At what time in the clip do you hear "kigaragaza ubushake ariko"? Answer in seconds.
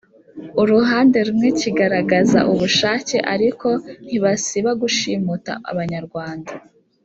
1.59-3.67